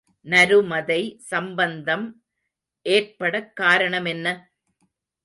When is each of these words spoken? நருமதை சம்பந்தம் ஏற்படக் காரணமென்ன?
நருமதை 0.25 1.17
சம்பந்தம் 1.17 2.23
ஏற்படக் 2.85 3.51
காரணமென்ன? 3.61 4.27